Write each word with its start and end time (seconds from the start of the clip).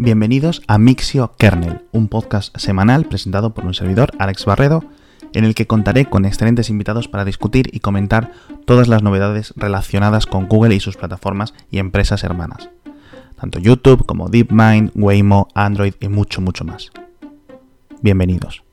Bienvenidos 0.00 0.62
a 0.68 0.78
Mixio 0.78 1.34
Kernel, 1.36 1.80
un 1.90 2.06
podcast 2.06 2.56
semanal 2.56 3.06
presentado 3.06 3.52
por 3.52 3.64
un 3.66 3.74
servidor, 3.74 4.12
Alex 4.20 4.44
Barredo, 4.44 4.84
en 5.32 5.44
el 5.44 5.56
que 5.56 5.66
contaré 5.66 6.04
con 6.04 6.24
excelentes 6.24 6.70
invitados 6.70 7.08
para 7.08 7.24
discutir 7.24 7.68
y 7.72 7.80
comentar 7.80 8.30
todas 8.64 8.86
las 8.86 9.02
novedades 9.02 9.52
relacionadas 9.56 10.26
con 10.26 10.46
Google 10.46 10.76
y 10.76 10.78
sus 10.78 10.96
plataformas 10.96 11.52
y 11.72 11.80
empresas 11.80 12.22
hermanas, 12.22 12.70
tanto 13.40 13.58
YouTube 13.58 14.06
como 14.06 14.28
DeepMind, 14.28 14.92
Waymo, 14.94 15.48
Android 15.52 15.94
y 15.98 16.06
mucho, 16.06 16.40
mucho 16.40 16.64
más. 16.64 16.92
Bienvenidos. 18.00 18.67